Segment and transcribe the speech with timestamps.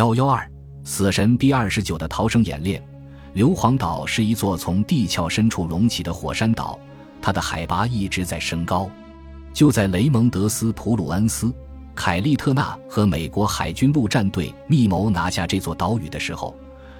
[0.00, 0.50] 幺幺二，
[0.82, 2.82] 死神 B 二十九的逃生演练。
[3.34, 6.80] 硫磺岛是一座从地壳深处隆起的火山岛，
[7.20, 8.90] 它的海拔一直在升高。
[9.52, 11.52] 就在雷蒙德斯普鲁恩斯、
[11.94, 16.56] 凯利特纳和美国海军陆战队密谋拿下这座岛屿的时候，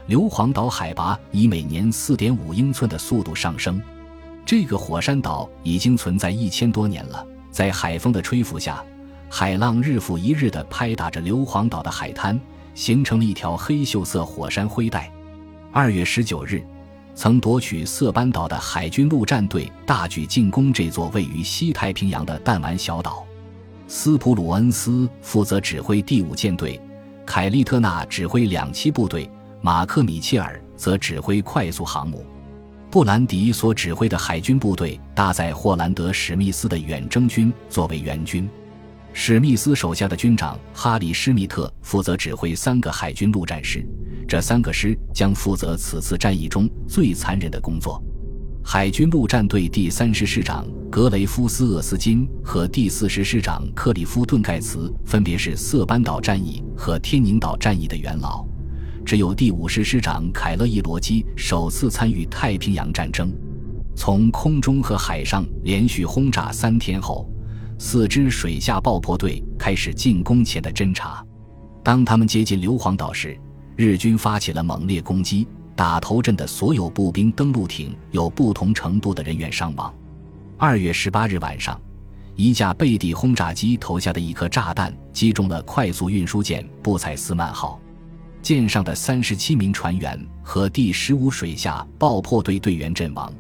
[0.07, 3.81] 硫磺岛海拔以每年四点五英寸的速度上升。
[4.45, 8.85] 这个火山岛已经存在一千多年了，在海风的吹拂下，
[9.31, 12.39] 海浪日复一日地拍打着硫磺岛的海滩，
[12.81, 15.13] 形成了一条黑锈色火山灰带。
[15.71, 16.65] 二月十九日，
[17.15, 23.23] 曾夺取色班岛的海军陆战队大举进攻这座位于西太平洋的弹丸小岛。
[23.87, 26.81] 斯普鲁恩斯负责指挥第五舰队，
[27.27, 32.25] 凯利特纳指挥两栖部队，马克米切尔则指挥快速航母。
[32.91, 38.49] 布兰迪所指挥的海军部队搭载霍兰德史密斯的远征军作为援军。
[39.13, 43.85] 史密斯手下的军长哈里施密特负责指挥三个海军陆战师，
[44.27, 48.03] 这三个师将负责此次战役中最残忍的工作。
[48.65, 58.47] 海军陆战队第三师师长格雷夫斯厄斯金和第四师师长克里夫顿盖茨分别是色班岛战役和天宁岛战役的元老，
[59.05, 63.33] 只有第五师师长凯勒伊罗基首次参与太平洋战争。
[63.97, 67.29] 从空中和海上连续轰炸三天后。
[67.83, 71.25] 四支水下爆破队开始进攻前的侦察。
[71.83, 73.35] 当他们接近硫磺岛时，
[73.75, 75.49] 日军发起了猛烈攻击。
[75.75, 79.93] 打头阵的所有步兵登陆艇有不同程度的人员伤亡。
[80.59, 81.81] 二月十八日晚上，
[82.37, 87.81] 一架贝蒂轰炸机投下的一颗炸弹击中了快速运输舰布采斯曼号，
[88.43, 93.33] 舰上的三十七名船员和第十五水下爆破队队员阵亡。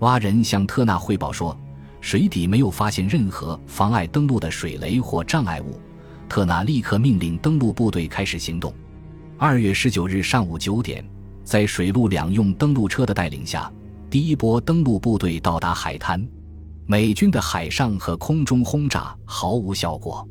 [0.00, 1.58] 蛙人向特纳汇报说。
[2.00, 5.78] 水底没有发现任何妨碍登陆的水雷或障碍物，
[6.28, 8.72] 特纳立刻命令登陆部队开始行动。
[9.36, 11.04] 二月十九日上午九点，
[11.44, 13.70] 在水陆两用登陆车的带领下，
[14.08, 16.26] 第一波登陆部队到达海滩。
[16.86, 20.26] 美军的海上和空中轰炸毫无效果，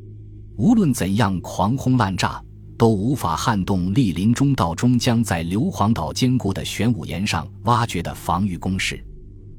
[0.56, 2.42] 无论怎样狂轰滥炸，
[2.76, 9.02] 都无法撼动莅临中道中将在硫磺岛坚固的玄武岩上挖掘的防御工事。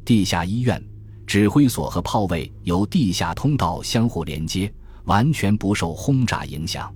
[0.05, 0.91] 地下医院。
[1.31, 4.69] 指挥所和炮位由地下通道相互连接，
[5.05, 6.93] 完全不受轰炸影响。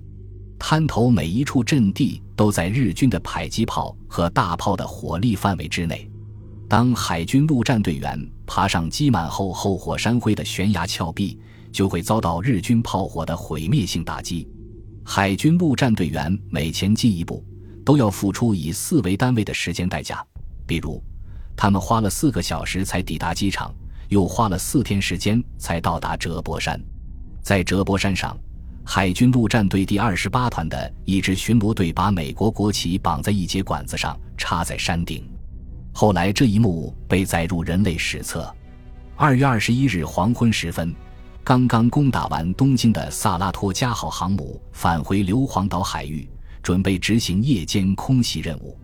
[0.58, 6.06] 滩头每一处阵地都在日军的迫击炮和大炮的火力范围之内。
[6.68, 11.40] 当海军陆战队员爬上积满厚厚火山灰的悬崖峭壁，
[11.72, 14.46] 就会遭到日军炮火的毁灭性打击。
[15.02, 17.42] 海军陆战队员每前进一步，
[17.86, 20.22] 都要付出以四为单位的时间代价。
[20.66, 21.02] 比如，
[21.56, 23.74] 他们花了四个小时才抵达机场。
[24.08, 26.80] 又花了四天时间才到达折伯山，
[27.42, 28.36] 在折伯山上，
[28.84, 35.28] 海军陆战队第二十八团的一支巡逻队把美国国旗绑在一节管子上，插在山顶。
[35.92, 38.54] 后来这一幕被载入人类史册。
[39.16, 40.94] 二月二十一日黄昏时分，
[41.42, 46.28] 刚刚攻打完东京的萨拉托加号航母返回硫磺岛海域，
[46.62, 48.78] 准备执行夜间空袭任务，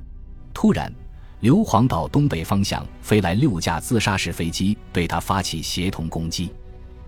[0.54, 0.92] 突然。
[1.42, 6.52] 硫磺岛东北方向飞来六架自杀式飞机，对他发起协同攻击。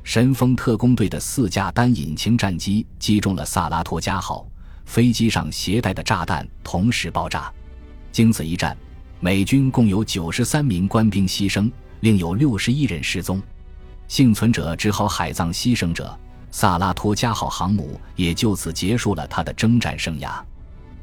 [0.02, 4.44] 神风特工队的四架单引擎战机击中了萨拉托加号，
[4.86, 7.48] 飞机上携带的炸弹同时爆炸。
[8.10, 8.76] 经此一战，
[9.20, 13.40] 美军共有九十三名官兵牺牲，另有六十一人失踪。
[14.08, 16.12] 幸存者只好海葬牺牲者，
[16.50, 20.42] 萨拉托加号航母也就此结束了他的征战生涯。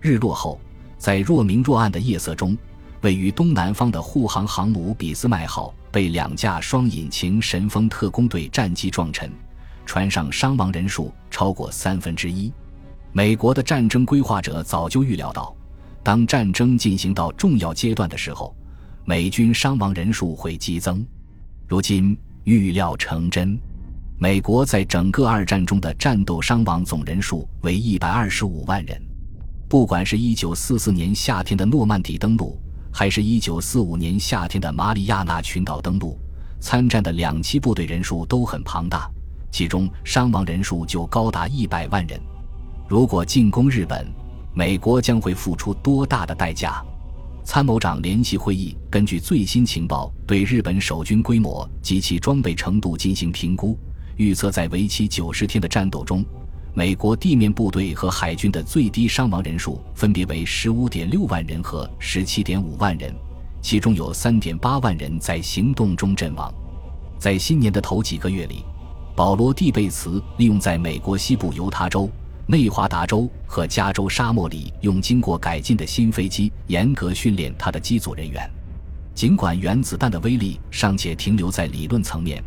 [0.02, 0.60] 日落后，
[0.98, 2.58] 在若明若暗的夜色中。
[3.02, 9.32] 位于东南方的护航航母俾斯麦号被两架双引擎神风特工队战机撞沉，
[9.88, 12.52] 船上伤亡人数超过三分之一。
[13.12, 15.54] 美国的战争规划者早就预料到，
[16.04, 18.56] 当战争进行到重要阶段的时候，
[19.04, 21.04] 美军伤亡人数会激增。
[21.68, 23.60] 如今预料成真，
[24.20, 29.02] 美国在整个二战中的战斗伤亡总人数为一百二十五万人。
[29.68, 32.62] 不管是一九四四年夏天的诺曼底登陆。
[32.92, 36.18] 还是一九四五年夏天的马里亚纳群岛登陆，
[36.60, 39.10] 参战的两栖部队人数都很庞大，
[39.50, 42.20] 其中伤亡人数就高达一百万人。
[42.88, 44.06] 如果进攻日本，
[44.54, 46.84] 美国将会付出多大的代价？
[47.44, 53.80] 参谋长联席会议根据最新情报，对日本守军规模及其装备程度进行评估，
[54.18, 56.24] 预测在为期九十天的战斗中。
[56.74, 63.14] 美国地面部队和海军的最低伤亡人数分别为十五点六万人和十七点五万人，
[63.62, 66.54] 其中有三点八万人在行动中阵亡。
[67.20, 68.64] 在新年的头几个月里，
[69.18, 72.10] 保罗·蒂贝茨利用在美国西部犹他州
[72.48, 78.50] 内华达州和加州沙漠里用经过改进的新飞机严格训练他的机组人员。
[79.14, 82.42] 尽管原子弹的威力尚且停留在理论层面，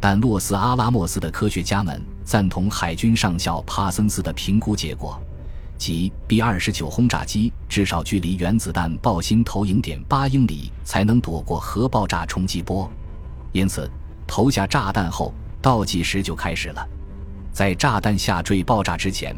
[0.00, 5.20] 但洛斯阿拉莫斯的科学家们赞同海军上校帕森斯的评估结果，
[5.78, 12.90] 即 B-29 轰炸机至少距离原子弹爆心投影点八英里才能躲过核爆炸冲击波。
[13.52, 13.90] 因此，
[14.26, 15.32] 投下炸弹后，
[15.62, 16.86] 倒计时就开始了。
[17.52, 19.34] 在炸弹下坠爆炸之前，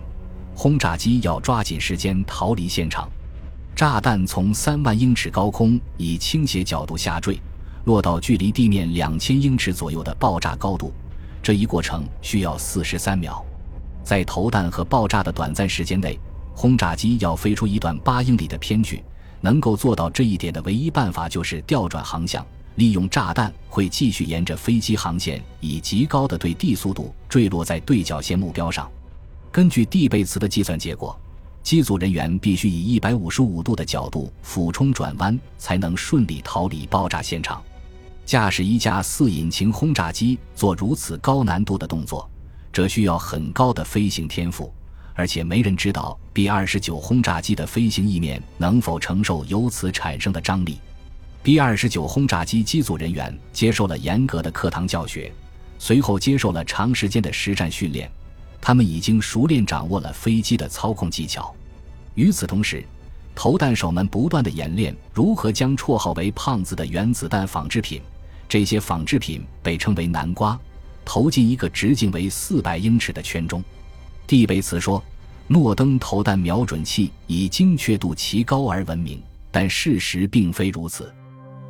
[0.55, 3.09] 轰炸机要抓紧时间逃离现场。
[3.77, 7.41] 炸弹从三万英尺高空以倾斜角度下坠，
[7.85, 10.93] 落到距离地面两千英尺左右的爆炸高度。
[11.43, 13.45] 这一过程需要四十三秒。
[14.03, 16.19] 在投弹和爆炸的短暂时间内，
[16.55, 19.03] 轰炸机要飞出一段八英里的偏距。
[19.41, 22.45] 能够做到这一点的唯一办法就是调转航向，
[22.75, 28.91] 利用炸弹会继续沿着飞机航线以极高的对地速度坠落在对角线目标上。
[29.53, 31.19] 根据蒂贝茨的计算结果。
[31.61, 37.63] 机组人员必须以一百五十五度的角度俯冲转弯，才能顺利逃离爆炸现场。
[38.29, 42.31] 驾驶一架四引擎轰炸机做如此高难度的动作，
[42.71, 44.71] 这需要很高的飞行天赋，
[45.15, 50.79] 而且没人知道 B 二十九轰炸机的飞行翼面能否承受由此产生的张力。
[51.43, 55.33] B 二十九轰炸机机组人员接受了严格的课堂教学，
[55.79, 58.13] 随后接受了长时间的实战训练，
[58.61, 61.57] 他们已经熟练掌握了飞机的操控技巧。
[62.15, 62.85] 与此同时，
[63.35, 68.03] 投弹手们不断的演练如何将绰号为“胖子”的原子弹仿制品，
[68.49, 70.59] 这些仿制品被称为“南瓜”，
[71.05, 73.63] 投进一个直径为四百英尺的圈中。
[74.27, 75.03] 蒂贝茨说
[75.47, 81.13] ：“诺登投弹瞄准器以精确度奇高而闻名，但事实并非如此。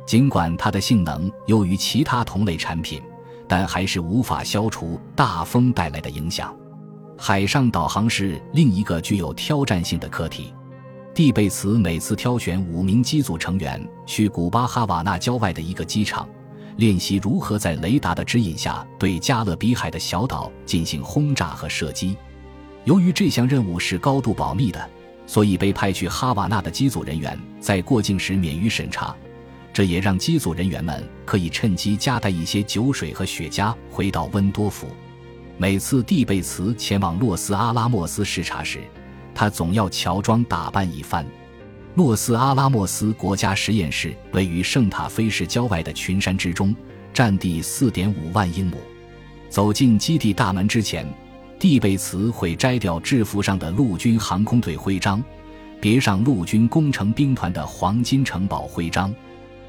[0.07, 3.01] 尽管它的性能优于其他同类产品，
[3.47, 6.55] 但还是无法消除大风带来的影响。”
[7.21, 10.53] 海上导航是另一个具有挑战性的课题。
[11.13, 16.25] 蒂贝茨每次挑选五名机组成员去古巴哈瓦那郊外的一个机场，
[16.79, 22.15] 练习如何在雷达的指引下对加勒比海的小岛进行轰炸和射击。
[22.85, 24.89] 由于这项任务是高度保密的，
[25.27, 29.13] 所以被派去哈瓦那的机组人员在过境时免于审查。
[29.73, 34.87] 这也让机组人员们可以趁机夹带一些酒水和雪茄回到温多福。
[35.57, 38.79] 每次蒂贝茨前往洛斯阿拉莫斯视察时，
[39.35, 41.25] 他总要乔装打扮一番。
[41.99, 46.73] 洛斯阿拉莫斯国家实验室位于圣塔菲市郊外的群山之中，
[47.13, 48.77] 占地四点五万英亩。
[49.49, 51.05] 走进基地大门之前，
[51.59, 55.21] 蒂贝茨会摘掉制服上的陆军航空队徽章，
[55.81, 59.13] 别上陆军工程兵团的黄金城堡徽章。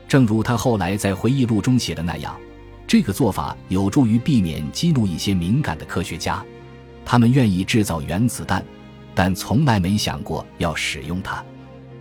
[0.06, 2.38] 正如他后来在回忆录中写的那样。
[2.87, 6.44] 这个做法有助于避免激怒一些敏感的科学家，
[7.05, 8.65] 他们愿意制造原子弹，
[9.17, 11.44] 但从来没想过要使用它。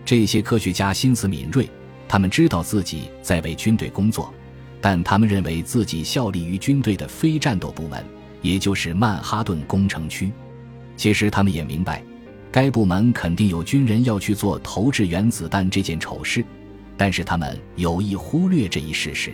[0.04, 1.68] 这些科学家心思敏锐，
[2.08, 4.32] 他们知道自己在为军队工作，
[4.80, 8.04] 但他们认为自己效力于军队的非战斗部门，
[8.42, 10.32] 也就是曼哈顿工程区。
[10.96, 12.02] 其实他们也明白，
[12.50, 16.44] 该部门肯定有军人要去做投掷原子弹这件丑事，
[16.96, 19.32] 但是他们有意忽略这一事实。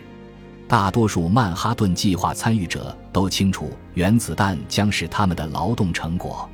[0.69, 6.49] 大多数曼哈顿计划参与者都清楚，原子弹将是他们的劳动成果。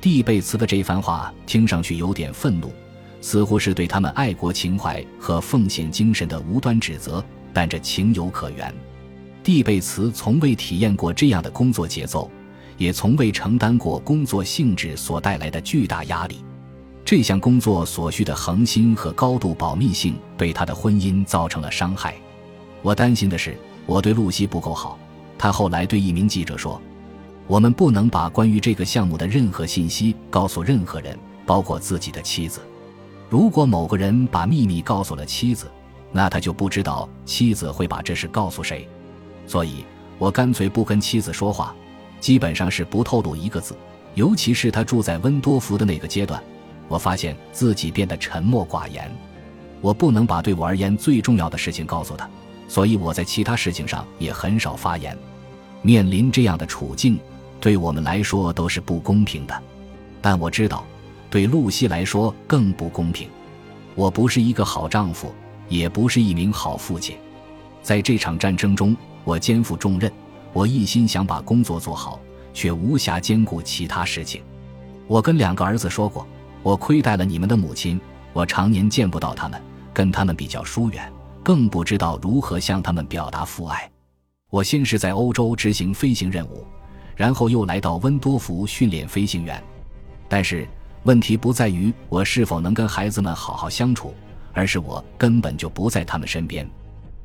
[0.00, 2.70] 蒂贝茨的这番话听上去有点愤怒，
[3.20, 8.72] 似乎是对他们爱国情怀和奉献精神的无端指责，但这情有可原。
[9.42, 12.30] 蒂贝茨从未体验过这样的工作节奏，
[12.76, 16.44] 也从未承担过工作性质所带来的巨大压力。
[17.04, 22.16] 这项工作所需的恒心和高度保密性，对他的婚姻造成了伤害。
[22.82, 23.56] 我担心的是，
[23.86, 24.98] 我对露西不够好。
[25.38, 26.80] 他后来对一名记者说
[27.46, 32.60] ：“我们不能把关于这个项目的任何信息告诉任何人，包括自己的妻子。
[33.28, 35.70] 如果某个人把秘密告诉了妻子，
[36.12, 38.88] 那他就不知道妻子会把这事告诉谁。
[39.46, 39.84] 所以
[40.18, 41.74] 我干脆不跟妻子说话，
[42.20, 43.76] 基本上是不透露一个字。
[44.14, 46.42] 尤其是他住在温多福的那个阶段，
[46.88, 49.10] 我发现自己变得沉默寡言。
[49.82, 52.28] 我不能把对我而言最重要的事情告诉他。”
[52.68, 55.16] 所以我在其他事情上也很少发言。
[55.82, 57.18] 面临这样的处境，
[57.60, 59.62] 对我们来说都是不公平的。
[60.20, 60.84] 但我知道，
[61.36, 63.28] 对露西来说更不公平。
[63.94, 65.34] 我不是一个好丈夫，
[65.68, 67.14] 也不是一名好父亲。
[67.82, 70.10] 在这场战争中，我肩负重任，
[70.54, 72.18] 我一心想把工作做好，
[72.54, 74.40] 却无暇兼顾其他事情。
[75.06, 76.26] 我跟两个儿子说过，
[76.62, 78.00] 我亏待了你们的母亲，
[78.32, 79.62] 我常年见不到他们，
[79.92, 81.12] 跟他们比较疏远。
[81.42, 83.86] 更不知道如何向他们表达父爱。
[84.48, 86.64] 我先是在欧洲执行飞行任务，
[87.14, 89.62] 然后又来到温多福训练飞行员。
[90.30, 90.66] 但是
[91.06, 94.12] 问题不在于我是否能跟孩子们好好相处，
[94.52, 96.68] 而是我根本就不在他们身边。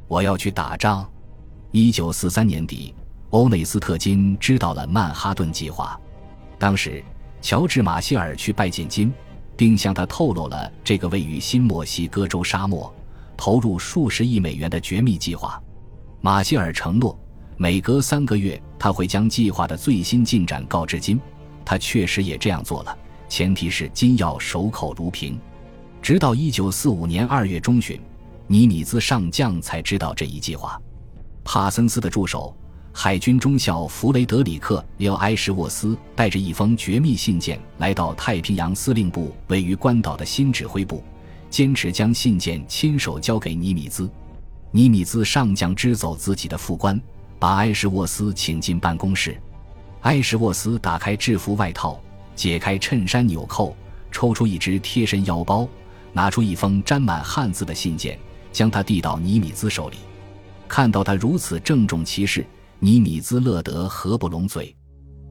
[0.07, 1.03] 我要去打仗。
[1.71, 2.93] 一九四三年底，
[3.31, 5.99] 欧内斯特金知道了曼哈顿计划。
[6.59, 7.03] 当时，
[7.41, 9.11] 乔治马歇尔去拜见金，
[9.57, 12.93] 并向他透露了这个位于新墨西哥州沙漠、
[13.35, 15.59] 投入数十亿美元的绝密计划。
[16.19, 17.17] 马歇尔承诺，
[17.57, 21.19] 每隔三个月他会将计划的最新进展告知金。
[21.65, 22.95] 他确实也这样做了，
[23.31, 25.39] 前提是金要守口如瓶。
[26.01, 27.97] 直到一九四五年二月中旬，
[28.45, 30.77] 尼米兹上将才知道这一计划。
[31.41, 32.53] 帕森斯的助手。
[32.93, 41.01] 海军中校弗雷德里克·刘埃什沃斯带着一封绝密信件来到太平洋司令部位于关岛的新指挥部，
[41.49, 44.11] 坚持将信件亲手交给尼米兹。
[44.71, 47.01] 尼米兹上将支走自己的副官，
[47.39, 49.41] 把埃什沃斯请进办公室。
[50.01, 51.97] 埃什沃斯打开制服外套，
[52.35, 53.75] 解开衬衫纽扣，
[54.11, 55.67] 抽出一只贴身腰包，
[56.13, 58.17] 拿出一封沾满汗渍的信件，
[58.51, 59.97] 将它递到尼米兹手里。
[60.67, 62.45] 看到他如此郑重其事。
[62.83, 64.75] 尼米兹乐得合不拢嘴。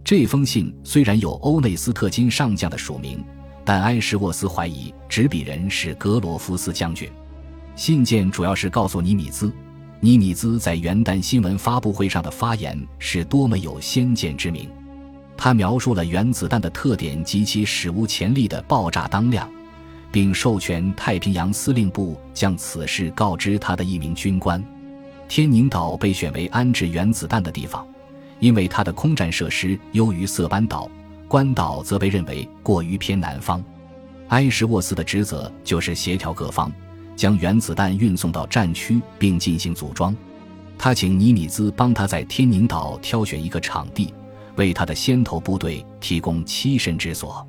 [0.04, 3.24] 这封信虽然有欧内斯特金上将的署名，
[3.64, 7.10] 但埃什沃斯怀疑执笔人是格罗夫斯将军。
[7.74, 9.52] 信件主要是告诉尼米兹，
[9.98, 14.70] 尼米兹在元旦新闻发布会上的发言是多么有先见之明。
[15.42, 19.50] 他描述了原子弹的特点及其史无前例的爆炸当量，
[20.12, 24.62] 并授权太平洋司令部将此事告知他的一名军官。
[25.28, 27.86] 天宁岛被选为安置原子弹的地方，
[28.38, 30.90] 因为它的空战设施优于色班岛，
[31.26, 33.64] 关岛则被认为过于偏南方。
[34.28, 36.70] 埃什沃斯的职责就是协调各方，
[37.16, 40.14] 将原子弹运送到战区并进行组装。
[40.76, 44.12] 他请尼米兹帮他在天宁岛挑选一个场地，
[44.56, 47.46] 为他的先头部队提供栖身之所。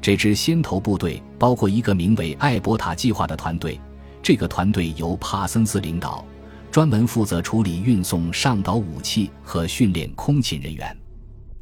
[0.00, 3.80] 这支先头部队包括一个名为“艾伯塔计划”的团队，
[4.22, 6.24] 这个团队由帕森斯领导。
[6.70, 10.94] 专门负责处理运送上岛武器和训练空勤人员。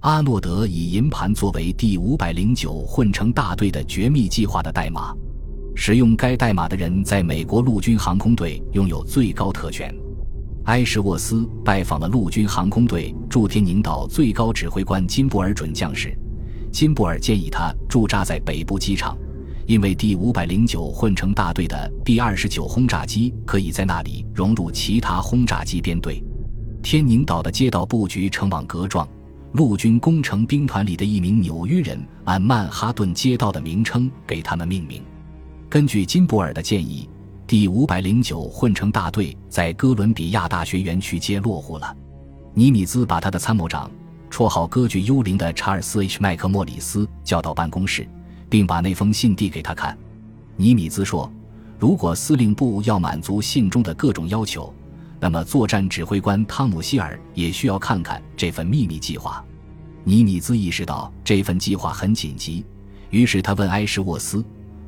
[0.01, 5.15] 阿诺德以银盘作为第五百零九混成大队的绝密计划的代码，
[5.77, 9.95] 使用该代码的人在美国陆军航空队拥有最高特权。
[10.65, 16.17] 埃什沃斯拜访了陆军航空队驻天宁岛最高指挥官金布尔准将士，
[16.73, 19.17] 金布尔建议他驻扎在北部机场。
[19.67, 26.23] 因为第五百零九混成大队的 B 二十九轰炸机可以在那里融入其他轰炸机编队。
[26.83, 29.07] 天宁岛的街道布局成网格状，
[29.53, 35.03] 陆军工程兵团里的一名纽约人按曼哈顿街道的名称给他们命名。
[35.69, 37.09] 根据金布尔的建议，
[37.47, 41.97] 第五百零九混成大队在哥伦比亚大学园区街落户了。
[42.55, 43.91] 尼米兹把他的参谋长，
[44.31, 48.09] 绰号“歌剧幽灵”的查尔斯 ·H· 麦克莫里斯叫到办公室。
[48.55, 49.99] 并把那封信递给他看。
[50.57, 51.29] 尼米兹说
[51.77, 54.73] ：“如果司令部要满足信中的各种要求，
[55.19, 59.45] 那么作战指挥官汤姆希尔也需要看看这份秘密计划。”
[60.05, 62.65] 尼米兹意识到这份计划很紧急，
[63.11, 64.45] 于是他问埃什沃斯：“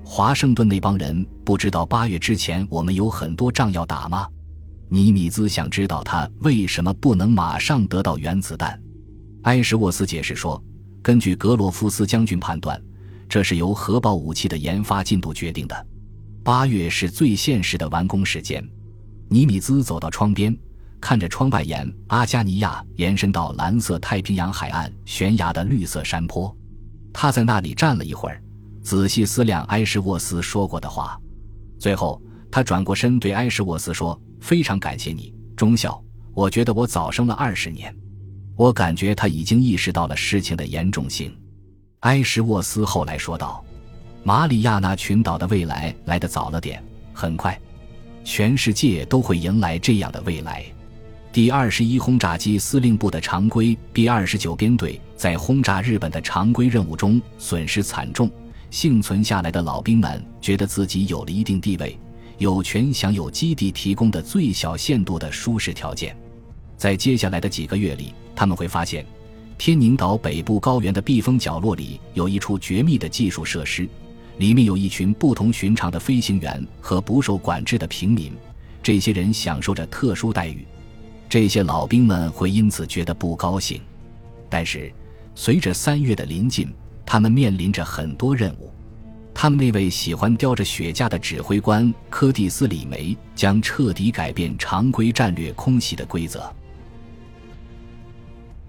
[0.09, 4.29] 华盛顿那帮人不知道八月之前我们有很多仗要打吗？”
[4.89, 8.81] 尼米兹想知道他为什么不能马上得到原子弹。
[9.43, 10.63] 埃什沃斯解释说
[11.03, 12.81] ：“根据格罗夫斯将军判断。”
[13.29, 15.87] 这是由核爆武器的研发进度决定的。
[16.45, 18.65] 八月是最现实的完工时间。
[19.29, 20.57] 尼米兹走到窗边，
[21.01, 26.57] 看着窗外沿阿加尼亚延伸到蓝色太平洋海岸悬崖的绿色山坡。
[27.13, 28.41] 他在那里站了一会儿，
[28.87, 31.21] 仔细思量埃什沃斯说过的话。
[31.77, 36.01] 最后，他转过身对埃什沃斯说：“非常感谢你，中校。
[36.33, 37.93] 我觉得我早生了二十年。
[38.55, 41.37] 我感觉他已经意识到了事情的严重性。”
[42.07, 43.65] 埃什沃斯后来说道
[44.23, 46.81] ：“马里亚纳群岛的未来来得早了点，
[47.13, 47.61] 很快，
[48.23, 50.65] 全世界都会迎来这样的未来。”
[51.35, 58.31] 第二十一轰炸机司令部的常规 B 二十九编队在轰炸日本的常规任务中损失惨重，
[58.71, 61.99] 幸存下来的老兵们觉得自己有了一定地位，
[62.39, 66.17] 有权享有基地提供的最小限度的舒适条件。
[66.77, 69.05] 在接下来的几个月里，他们会发现。
[69.59, 73.89] 天宁岛北部高原的避风角落里有一处绝密的技术设施，
[74.37, 78.35] 里面有一群不同寻常的飞行员和不受管制的平民，
[78.83, 80.67] 这些人享受着特殊待遇。
[81.27, 83.81] 这些老兵们会因此觉得不高兴，
[84.51, 84.93] 但是
[85.35, 86.71] 随着三月的临近，
[87.07, 88.71] 他们面临着很多任务。
[89.33, 96.53] 他们那位喜欢叼着雪茄的指挥官柯蒂斯·李梅将彻底改变常规战略空袭的规则。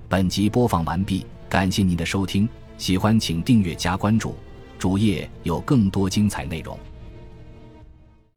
[0.09, 4.35] 本集播放完毕，感谢您的收听，喜欢请订阅加关注，
[4.77, 6.77] 主页有更多精彩内容。